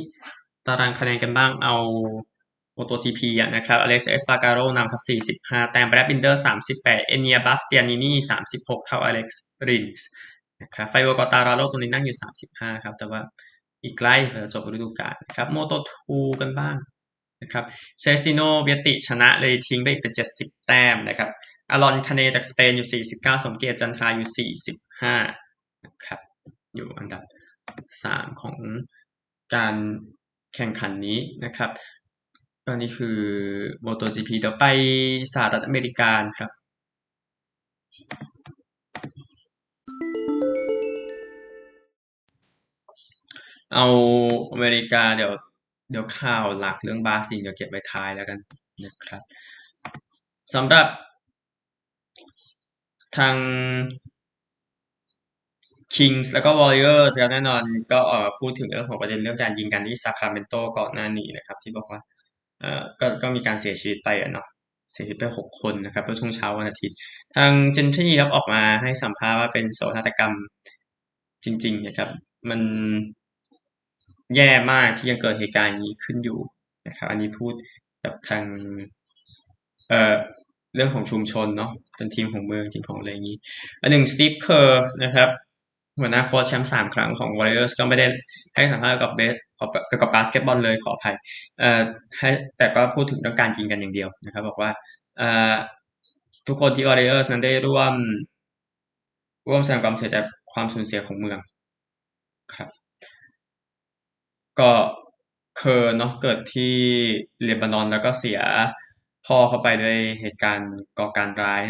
[0.68, 1.76] ตารางคะแนนกันบ้างเอา
[2.74, 5.04] MotoGP นะครับอเลชเอสปาร์กาโรนำครับ
[5.48, 6.44] 45 แต้มแบรดบินเดอร์
[6.76, 8.16] 38 เอเนียบาสเตียนินี
[8.52, 10.08] 36 เท่าอเล็กซ์รินส์
[10.62, 12.18] นะครับฟาบิโอกวาร์ตาราโรตัวนี้นั่งอยู่
[12.50, 13.22] 35 ครับ แต่ว่า
[13.84, 16.76] อีกใกล้จะจบฤดูกาลครับ Moto2 กันบ้าง
[17.46, 17.66] นะครับ
[18.02, 21.30] เซเลสติโนวิเอตติชนะเลยทิ้งไปอีกเป็น 70 แต้มนะครับ
[21.72, 24.50] อารอนคาเนตจากสเปนอยู่ 49 สมเกียรติจันทราอยู่
[25.24, 26.20] 45นะครับ
[26.76, 27.24] อยู่อันดับ
[27.86, 28.58] 3 ของ
[29.56, 29.76] การ
[30.56, 31.72] แข่งขันนี้นะครับ
[32.68, 33.18] อันนี้คือ
[33.86, 34.66] MotoGP เดี๋ยวไป
[35.34, 36.52] สหรัฐอเมริกาครับ
[43.74, 43.86] เอา
[44.54, 45.32] อเมริกาเดี๋ยว
[45.90, 48.38] เดี๋ยวข่าวหลักเรื่องบาซิงเดี๋ยวเก็บไว้ท้ายแล้วกัน
[48.86, 49.22] นะครับ
[50.54, 50.88] สำหรับ
[53.18, 53.36] ทาง
[55.96, 62.00] Kings แล้วก็ Warriors ครับแน่นอนก็ออพูดถึงเรื่องของประเด็นเรื่องการยิงกันที่ซาคราเมนโตก่อนหน้านี้นะครับ ที่บอกว่า
[62.60, 64.48] เออก็ก็มีการเสียชีวิตไปอะเนาะ
[64.92, 66.98] เสียชีวิตไปหกคนนะครับเมื่อช่วงเช้าวันอาทิตย์
[67.36, 70.34] ทางเจนที่ครับออกมาให้สัมภาษณ์ว่าเป็นโศกนาฏกรรม
[71.46, 72.10] จริง ๆ นะครับ
[72.50, 72.60] มัน
[74.36, 76.40] แย่มากที่ยังเกิดเหตุการณ์นี้ขึ้นอยู่
[76.88, 77.54] นะครับ อันนี้พูด
[78.04, 78.44] กับทาง
[79.90, 80.16] เอ่อ
[80.76, 83.38] เรื่องของชุมชนเนาะเป็นทีมของเมืองทีมของอะไรอย่างนี้
[83.82, 85.30] อันหนึ่งสตีฟเคอร์นะครับ
[86.00, 88.06] หัวหน้าโค้ชแชมป์สามครั้งของ Warriors ก็ไม่ได้
[88.56, 91.16] ให้สัมภาษณ์กับเบสกับกับบาสเกตบอลเลยขออภัย
[91.60, 91.82] เอ่อ
[92.20, 94.72] ให้แต่ก็พูดถึงเรื่องการยิงกันอย่างเดียวนะครับ บอกว่า
[95.18, 95.54] เอ่อ
[96.48, 97.94] ทุกคนที่ Warriors นั้นได้ร่วม
[99.50, 100.16] ร่วมแสดงความเสียใจ
[100.54, 101.40] ความสูญเสียของเมือง
[102.56, 102.70] ครับ
[104.60, 104.72] ก็
[105.58, 106.74] เคอร์เนาะ เกิดที่
[107.44, 108.40] เลบานอน แล้วก็เสีย
[109.28, 111.64] พ่อเข้าไปด้วยเหตุการณ์ก่อการร้าย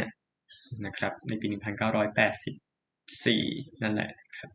[0.85, 4.49] นะครับ ในปี 1984 นั่นแหละครับ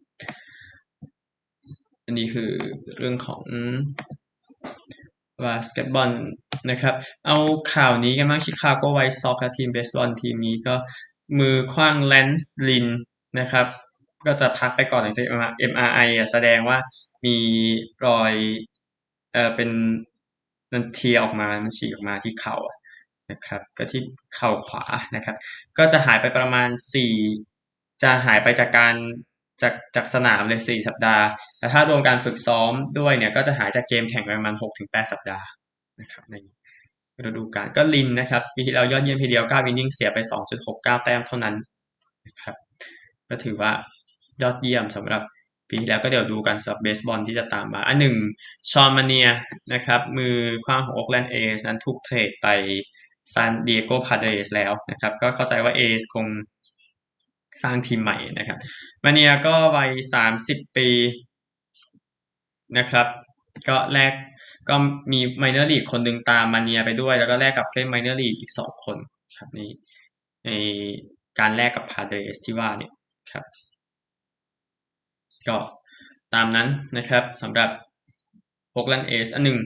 [2.05, 2.51] อันนี้คือ
[2.99, 3.43] เรื่องของ
[5.45, 6.11] บาสเกตบอล
[6.71, 6.95] นะครับ
[7.27, 7.37] เอา
[7.75, 10.75] ข่าวนี้กันบ้างชิคาโก White Sox ทีมเบสบอลทีมนี้ก็
[11.39, 12.87] มือคว้างแลนส์ลิน
[13.41, 13.67] นะครับ
[14.27, 15.27] ก็จะพักไปก่อนหลังจาก
[15.71, 16.79] MRI แสดงว่า
[17.25, 17.37] มี
[18.07, 18.33] รอย
[19.33, 19.71] เอ่อเป็น
[20.73, 22.57] มันเทียออกมา มันฉีกออกมาที่เข่า
[23.31, 24.03] นะครับ ก็ที่
[24.35, 24.85] เข่าขวา
[25.17, 25.37] นะครับ
[25.79, 27.13] ก็จะหายไปประมาณสี่
[28.03, 28.95] จะหายไปจากการ
[29.63, 31.25] จากจากสนามเลยสี่สัปดาห์
[31.59, 35.47] แต่ถ้ารวมการฝึกซ้อมด้วยเนี่ย ก็จะหายจากเกมแข่งประมาณหกถึงแปดสัปดาห์
[36.01, 36.35] นะครับใน
[37.27, 40.19] ฤดูกาลก็ลินนะครับปีที่แล้วยอดเยี่ยมทีเดียว9 inning เสียไป
[40.61, 41.55] 2.69 แต้มเท่านั้น
[42.27, 42.57] นะครับ
[43.29, 43.73] ก็ถือว่า
[44.43, 45.23] ยอดเยี่ยมสำหรับ
[45.71, 48.17] ปีที่แล้วก็เดี๋ยวดูกันสำหรับเบสบอลที่จะตามมาอันหนึ่ง
[48.71, 49.29] ฌอนมาเนีย
[49.73, 52.47] นะครับมือขว้างของโอ๊กแลนด์เอสนั้นถูก trade ไป
[53.35, 56.27] ซานดิเอโก Padres แล้วนะครับก็เข้าใจว่าเอสคง
[57.63, 58.59] สร้างทีมใหม่นะครับ
[59.05, 60.89] มาเนียก็วัยสามสิบปี
[62.79, 63.07] นะครับ
[63.69, 64.13] ก็แลก
[64.69, 64.75] ก็
[65.13, 68.97] มี minor league คนหนึ่งตามมาเนียไปด้วย แล้วก็แลกกับผู้เล่น minor league อีกสองคน
[69.37, 69.71] ครับนี่
[70.45, 70.51] ใน
[71.39, 72.93] การแลกกับ Padres ที่ว่าเนี่ย
[73.33, 73.45] ครับ
[75.51, 75.59] ก็
[76.35, 77.71] ตามนั้นนะครับสำหรับ
[78.73, 79.59] โอ๊กแลนด์เอสอันหนึ่ง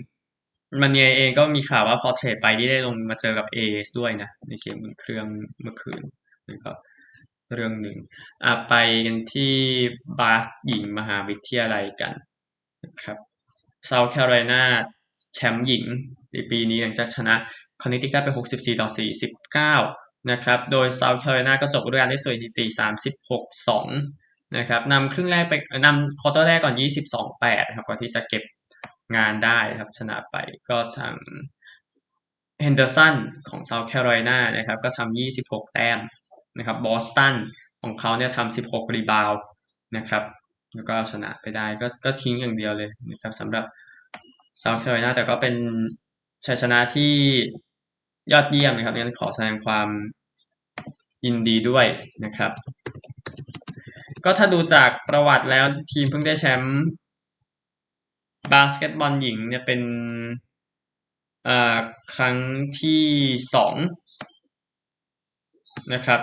[0.81, 5.27] มาเนียเองก็มีข่าวว่าพอ trade ไปที่ได้ลงมาเจอกับเอสด้วยนะ ในเกมอุ่นเครื่อง
[5.62, 6.03] เมื่อคืน
[6.49, 6.73] นี่ก็
[7.55, 7.97] เรื่องหนึ่ง
[8.44, 8.75] อะไป
[9.07, 9.55] กันที่
[10.18, 12.12] บาสหญิงมหาวิทยาลัยกัน
[12.85, 13.16] นะครับ
[13.87, 14.62] เซาท์แคโรไลนา
[15.35, 15.85] แชมป์หญิง
[16.33, 17.35] ในปีนี้หลังจากชนะ
[17.83, 18.88] คอนเนติคัตไป 64 ต่อ
[19.79, 22.64] 49 นะครับ โดยเซาท์แคโรไลนาก็จบฤดูกาลได้สวยสถิติ
[23.49, 24.23] 36-2
[24.59, 25.55] นะครับนำครึ่งแรกไป
[25.87, 26.75] นำควอเตอร์แรกก่อน
[27.21, 28.43] 22-8นะครับก่อนที่จะเก็บ
[29.17, 30.37] งานได้ครับชนะไป
[30.69, 31.14] ก็ทาง
[32.61, 33.14] เฮนเดอร์สัน
[33.49, 35.99] ของเซาท์แคโรไลนานะครับก็ทำ26 แต้ม
[36.59, 37.35] นะครับบอสตัน
[37.83, 39.33] ของเขาเนี่ยทำ16 รีบาวด์
[39.97, 40.23] นะครับ
[40.75, 43.64] แล้วก็ชนะไปได้ก็ก็ทิ้งอย่างเดียวเลยนะครับสำหรับ
[44.59, 45.55] เซาท์แคโรไลนาแต่ก็เป็น
[46.47, 47.12] ชัยชนะที่
[48.33, 49.88] ยอดเยี่ยมนะครับงั้นขอแสดงความ
[51.25, 51.87] ยินดีด้วย
[52.25, 52.53] นะครับ
[54.24, 56.78] ก็ถ้าดูจากประวัติแล้วทีมเพิ่งได้แชมป์
[58.52, 59.80] บาสเกตบอลหญิงเนี่ยเป็น
[62.14, 62.37] ครั้ง
[62.80, 63.02] ที่
[63.54, 63.74] สอง
[65.92, 66.20] นะครับ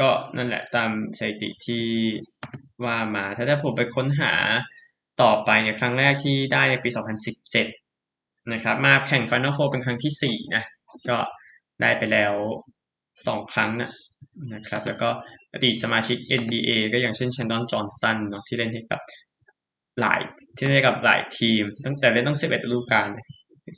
[0.00, 1.84] ก็นั่นแหละตามสถิติที่
[2.84, 4.32] ว่ามา ถ้าถ้าผมไปค้นหา
[5.22, 6.88] ต่อไปเนี่ยครั้งแรกที่ได้ในปี
[7.70, 10.64] 2017 นะครับ มาแข่ง Final Four เป็นครั้งที่ 4 นะ
[11.08, 11.18] ก็
[11.80, 12.34] ได้ไปแล้ว
[12.94, 13.90] 2 ครั้งนะ
[14.54, 15.08] นะครับแล้วก็
[15.54, 19.00] อดีตสมาชิก NBA ก็อย่างเช่นเชนดอนจอห์นสันเนาะที่เล่นให้กับ
[20.00, 20.20] หลาย
[20.56, 23.08] ที่ได้กับหลายทีม ตั้งแต่เล่นต้อง11ฤดูกาล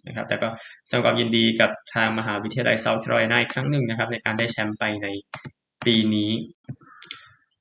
[0.06, 0.48] นะครับแต่ก็
[0.88, 5.06] แสดงความยินดีกับทางมหาวิทยาลัยเซาท์แคโรไลนาอีกครั้งหนึ่งนะครับ ในการได้แชมป์ไปใน
[5.86, 6.30] ปีนี้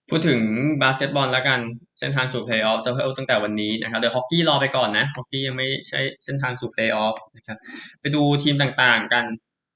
[0.10, 0.40] พูดถึง
[0.82, 1.60] บาสเกตบอลแล้วกัน
[2.00, 7.58] เส้นทางสู่เพลย์ออฟจะเริ่มตั้งแต่วันนี้นะครับเดี๋ยวฮอกกี้รอไปก่อนนะฮอกกี้ยังไม่ใช่เส้นทางสู่เพลย์ออฟนะครับ
[8.02, 9.26] ไปดูทีมต่างๆกัน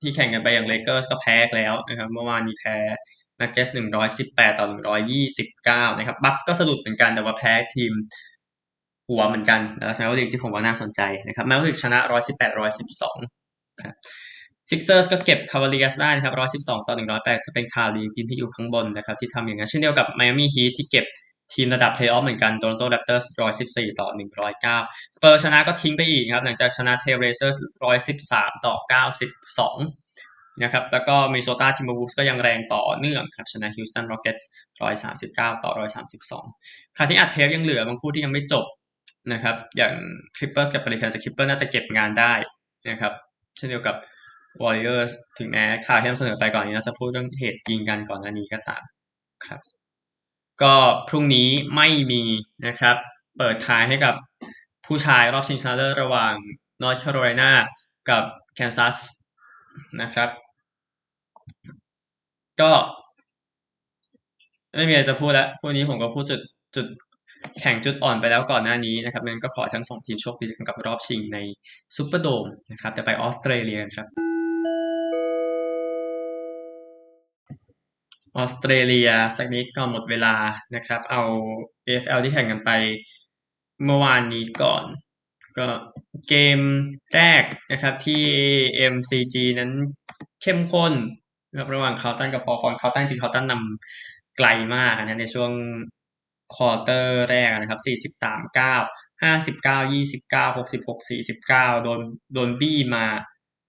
[0.02, 2.78] ที่แข่งกันไปอย่างเลเกอร์สก็แพ้แล้วนะครับเมื่อวานนี้แพ้
[3.40, 7.92] นักเก็ตส์หนึ่งร้อยสิบแปดต่อหนึ่งร้อยยี่สิบเก้านะครับบัคก็สะดุดเหมือนกันแต่ว่าแพ้ทีม
[9.10, 13.18] หัวเหมือนกันแล้วชนะแมฟเวอริกส์ที่ผมว่าน่าสนใจนะครับแมฟเวอริกส์ชนะร้อยสิบแปดร้อยสิบสอง
[13.86, 13.96] ครับ
[14.70, 21.06] ซิกเซอร์สก็เก็บคาวาเลียร์สได้นะครับร้อยสิบสองต่อหนึ่งร้อยแปดจะเป็นคารีทีมที่อยู่ข้างบนนะครับที่ทำอย่างนั้นเช่นเดียวกับไมอามี่ฮีทที่เก็บ
[21.54, 24.78] ทีมระดับเพลย์ออฟเหมือนกันโตรอนโตแรปเตอร์สร้อยสิบสี่ต่อหนึ่งร้อยเก้า
[25.16, 29.78] สเปอร์ชนะก็ทิ้งไปอีกครับ หลังจากชนะเทรลเบลเซอร์สร้อยสิบสามต่อเก้าสิบสอง
[30.64, 34.48] นะครับแล้วก็มินนิโซตาทิมเบอร์วูล์ฟส์ก็ยังแรงต่อเนื่องครับชนะฮิวสตันโรเก็ตส์
[34.82, 36.46] ร้อยสามสิบเก้าต่อร้อยสามสิบสอง
[36.98, 38.66] คราวที่อัดเทปยังเหลือบางคู่ที่ยังไม่จบ
[39.34, 39.94] นะครับอย่าง
[40.38, 42.34] คลิปเปอร์สกับเพลิแคนส์คลิปเปอร์น่าจะเก็บงานได้
[42.90, 43.14] นะครับ
[43.58, 43.96] เช่นเดียวกับ
[44.62, 48.84] วอริเออร์สถึงแม้ข่าวที่นำเสนอไปก่อนนี้เราจะพูดเรื่องเหตุยิงกันก่อนหน้านี้ก็ตาม
[49.46, 49.81] ครับ
[50.64, 50.76] ก็
[51.10, 52.24] พรุ่งนี้ไม่มี
[52.68, 52.96] นะครับ
[53.38, 54.16] เปิดท้ายให้กับ
[54.86, 56.34] ผู้ชายรอบชิงชนะเลิศระหว่าง
[56.82, 57.52] นอร์ทแคโรไลนา
[58.10, 58.24] กับ
[58.56, 58.98] แคนซัส
[60.02, 60.30] นะครับ
[62.62, 62.72] ก็
[64.76, 66.42] ไม่มีอะไรจะพูดแล้วพวกนี้ผมก็พูดจุด
[66.76, 66.88] จุด
[67.60, 71.38] แข็งจุดอ่อนไปแล้วก่อนหน้านี้นะครับนั้นก็ขอทั้งสองทีมโชคดีกับรอบชิงใน
[71.96, 74.31] ซูเปอร์โดมนะครับ แต่ไปออสเตรเลียครับ
[78.38, 80.36] ออสเตรเลียสักนิดก่อนหมดเวลา
[80.76, 81.22] นะครับ เอา
[81.88, 82.72] AFL ที่แข่งกันไป
[83.86, 84.84] เมื่อวานนี้ก่อน
[85.58, 85.68] ก็
[86.28, 86.60] เกม
[87.14, 88.24] แรกนะครับที่
[88.94, 89.72] MCG นั้น
[90.42, 90.94] เข้มข้น
[91.50, 95.52] นะครับระหว่างคาตันกับพอฟอนคาตันจริงคาตันนำไกลมากนะในช่วง
[96.56, 100.98] ควอเตอร์แรกนะครับ 43 9 59 29 66
[101.40, 102.00] 49 โดน
[102.34, 103.06] โดนบี้มา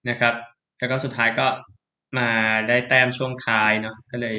[0.09, 0.35] นะครับ
[0.79, 1.46] แล้วก็สุดท้ายก็
[2.18, 2.31] มา
[2.68, 4.38] ได้แต้มช่วงท้ายเนาะก็เลย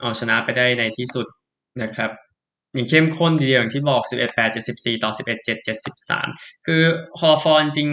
[0.00, 1.26] เอาชนะไปได้ในที่สุด
[1.82, 2.10] นะครับ
[2.74, 5.66] อย่างเข้มข้นทีเดียวอย่างที่บอก 11 8 74 ต่อ 11 7
[6.16, 6.82] 73 คือ
[7.20, 7.88] ฮอฟอนจริง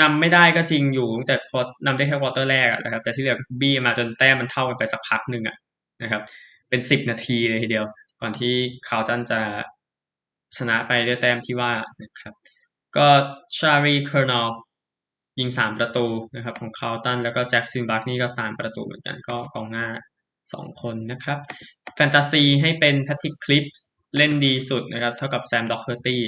[0.00, 1.36] นำไม่ได้ก็จริงอยู่แต่
[1.86, 5.56] นำได้แค่ควอเตอร์แรกนะครับ แต่ที่เหลือบี้มาจนแต้มมันเท่ากันไปสักพักหนึ่งอะ
[6.02, 6.22] นะครับ
[6.68, 7.86] เป็นสิบนาทีเลยทีเดียว
[8.20, 8.54] ก่อนที่
[8.88, 9.40] คาวตันจะ
[10.56, 12.34] ชนะไปด้วยแต้มที่ว่านะครับ
[12.96, 13.06] ก็
[13.56, 14.48] ชาร์ลีเคอร์นาว
[15.38, 19.86] ยิงสามประตูนะครับของคาร์ลตันแล้วก็แจ็คซิลวักนีก็สามประตูเหมือนกันก็กองหน้า
[20.52, 21.38] สองคนนะครับ
[21.94, 23.84] แฟนตาซีให้เป็นแพทริกคริปส์
[24.16, 26.22] เล่นดีสุดนะครับเท่ากับแซมด็อกเฮอร์ตี้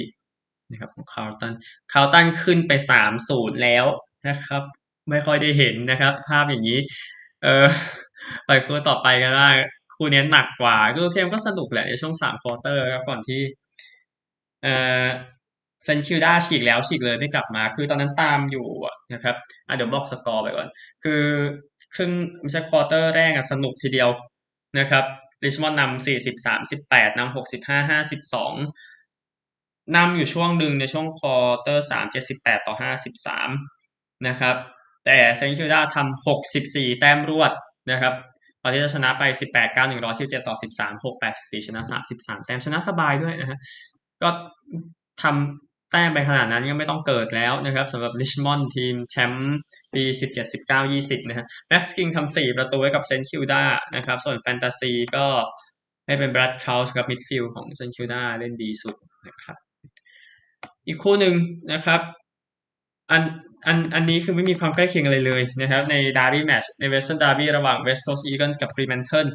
[0.71, 1.53] นะครับของคาร์ลตัน
[1.91, 3.85] คาร์ลตันขึ้นไปสามศูนย์แล้ว
[4.27, 4.63] นะครับ
[5.09, 6.79] ไม่ค่อยได้เห็นนะครับ ภาพอย่างนี้
[7.43, 7.65] เออ
[8.45, 9.49] ไปคู่ต่อไปก็ได้
[9.95, 13.41] คู่นี้หนักกว่าคือเกมก็สนุกแหละในช่วงสามควอเตอร์ครับก่อนที่
[14.63, 15.07] เอ่อ
[15.83, 18.67] เซนต์คิลดาฉีกแล้วฉีกเลยไม่กลับมา คือตอนนั้นตามอยู่
[19.13, 19.35] นะครับ
[19.67, 20.67] อะเดี๋ยวบอกสกอร์ไปก่อน
[21.03, 21.21] คือ
[21.95, 24.09] ครึ่งไม่ใช่ควอเตอร์แรกอะสนุกทีเดียว
[24.79, 25.05] นะครับ
[25.43, 28.53] ริชมอนด์นำสี่สิบสามสิบแปดนำหกสิบห้าห้าสิบสอง
[29.95, 33.49] นำอยู่ช่วงหนึ่งในช่วงควอเตอร์สามเจ็ดสิบแปดต่อห้าสิบสาม
[34.27, 34.55] นะครับ
[35.05, 37.51] แต่เซนต์คิลดาทำหกสิบสี่แต้มรวด
[37.91, 38.13] นะครับ
[38.61, 39.77] ตอนที่จะชนะไป 18 9
[40.11, 41.81] 117ต่อ 13 6 8 4ชนะ
[42.13, 43.59] 33 แต้มชนะสบายด้วยนะฮะ
[44.21, 44.29] ก็
[45.21, 49.55] ทำ แต้มไปขนาดนั้นก็ไม่ต้องเกิดแล้วนะครับสำหรับริชมอนด์ทีมแชมป์
[49.93, 53.63] ปี 17 19 20 นะฮะแม็กซ์กิงทำ4ประตูไว้กับเซนต์คิลดา
[53.95, 55.25] นะครับ ส่วนแฟนตาซีก็
[56.05, 58.95] ให้เป็นแบรดเคราช์กับมิดฟิลด์ของเซนต์คิลดาเล่นดีสุด
[59.27, 59.57] นะครับ
[60.87, 61.33] อีกคู่หนึ่ง
[61.73, 62.01] นะครับ
[63.11, 63.23] อัน
[63.67, 69.27] อันอันนี้คือไม่มีความใกล้เคียงอะไรเลยนะครับในดาร์บี้แมตช์ในเวสเทิร์นดาร์บี้ระหว่างเวสต์โคสต์อีเกิลส์กับฟรีแมนเทิล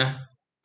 [0.00, 0.08] นะ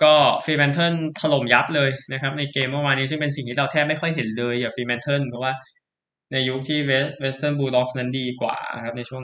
[0.04, 5.54] ก็ฟรีแมนเทิลถล่มยับเลยนะครับ ในเกมเมื่อวานนี้ซึ่งเป็นสิ่งที่เราแทบไม่ค่อยเห็นเลยอย่างฟรีแมนเทิลเพราะว่า
[6.32, 9.24] ในยุคที่เวสเทิร์นบูลด็อกนั้นดีกว่าครับในช่วง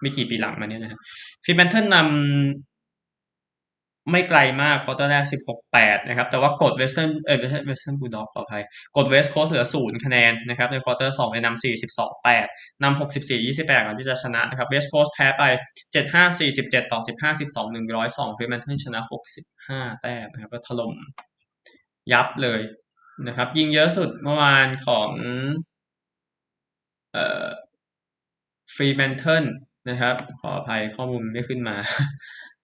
[0.00, 1.00] ไม่กี่ปีหลังมาเนี้ยนะครับ
[1.44, 2.69] ฟรีแมนเทิลนำ
[4.10, 5.24] ไม่ไกลมากควอเตอร์แรก
[5.66, 8.62] 16-8 นะครับ แต่ว่ากดเวสเทิร์นเออเวสเทิร์นบูลด็อกขออภัย
[8.96, 11.62] กดเวสต์โคสต์เหลือศูนย์คะแนนนะครับ ในควอเตอร์สองไปนำ
[12.18, 15.44] 42-8นำ64-28 ก่อนที่จะชนะนะครับเวสต์โคสแพ้ไป
[16.18, 17.66] 75-47 ต่อ 15-12
[17.98, 19.00] 102ฟรีแมนเทิลชนะ
[19.50, 20.92] 65 แต้มนะครับก็ถล่ม
[22.12, 22.60] ยับเลย
[23.26, 25.10] นะครับ ยิงเยอะสุดเมื่อวานของ
[27.12, 27.46] เอ่อ
[28.74, 29.44] ฟรีแมนเทิล
[29.88, 31.76] นะครับ ขออภัยข้อมูลไม่ขึ้นมา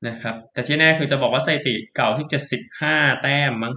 [0.08, 2.26] นะครับ แต่ที่แน่คือจะบอกว่าสถิติเก่าที่
[2.72, 3.74] 75 แต้มมั้ง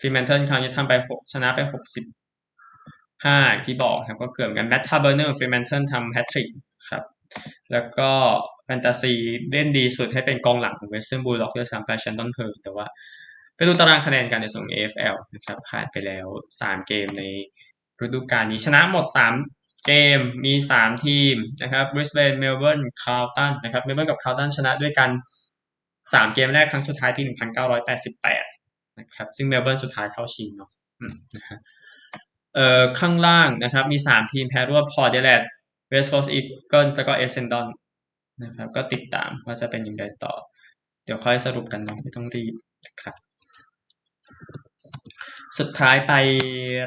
[0.00, 0.92] ฟรีแมนเทิลคราวนี้ทำไป
[1.32, 1.60] ชนะไป
[2.68, 6.48] 65 ที่บอกครับ ก็เกือบกันแมตต์ทาเบอร์เนอร์ฟรีแมนเทิลทำแฮตทริก
[6.88, 7.02] ครับ
[7.72, 8.10] แล้วก็
[8.64, 9.12] แฟนตาซี
[9.52, 12.86] เล่นดีสุดให้เป็นกองหลังของเวสเทิร์นบูลด็อกด้วยซ้ำไปแชนตันเพิร์แต่ว่า
[13.56, 16.26] ไปดูตารางคะแนนกันในส่วน AFL นะครับผ่านไปแล้ว
[16.58, 17.22] 3 เกมใน
[18.02, 19.06] ฤดูกาลนี้ชนะหมด
[19.46, 25.10] 3เกมมี 3 ทีมนะครับบริสเบนเมลเบิร์นคาร์ลตันนะครับเมลเบิร์นกับคาร์ลตันชนะด้วยกัน
[26.14, 27.22] สามเกมแรกครั้งสุดท้ายปี
[27.90, 30.70] 1988นะครับ ซึ่งเมลเบิร์นสุดท้ายเข้าชิงเนาะ
[32.54, 35.42] เอ่อข้างล่างนะครับ มีสามทีมแพ้รวดพอร์ตแอดิเลด
[35.88, 37.66] เวสต์โคสต์อีเกิลแล้วก็เอเซนดอน
[38.42, 40.32] นะครับ ก็ติดตามว่าจะเป็นยังไงต่อ
[41.04, 42.54] เดี๋ยวค่อยสรุปกันเนาะไม่ต้องรีบ
[42.86, 43.16] นะครับ
[45.58, 46.12] สุดท้ายไป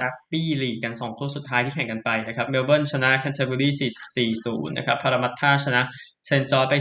[0.04, 5.82] รักบี้ลีกกัน 2 คู่สุดท้ายที่แข่งกันไปนะครับเมลเบิร์นชนะแคนเทอร์เบอรี่4-0นะครับพารามัตตาชนะ
[6.26, 6.74] เซนต์จอร์จไป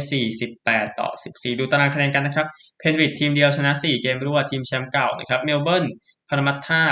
[0.46, 2.46] 48 ต่อ 14 ดูตารางคะแนนกันนะครับ
[2.78, 5.84] เพนริดทีมเดียวชนะ 4 เกมรวดทีมแชมป์เก่านะครับเมลเบิร์น
[6.28, 6.82] พารามัตตา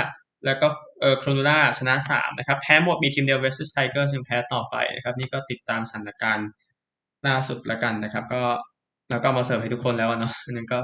[0.46, 0.68] แล้วก็
[1.00, 6.48] เออโครนูล่าชนะ3นะครับแพ้หมดมีทีมเดียวเวสต์ไทเกอร์ยังแพ้ต่อไปนะครับนี่ก็ติดตามสถานการณ์
[7.26, 8.42] ล่าสุดละกันนะครับ ก็
[9.12, 10.78] แล้วก็มาเสิร์ฟให้ทุกคนแล้วเนาะนั่นก็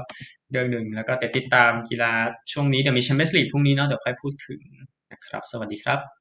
[0.51, 2.11] เรื่องหนึ่งแล้วก็ติดตามกีฬา
[2.51, 4.59] ช่วงนี้เดี๋ยวมีแชมเปี้ยนส์ลีกพรุ่งนี้เนาะเดี๋ยวค่อยพูดถึง
[5.11, 6.18] นะครับ สวัสดีครับ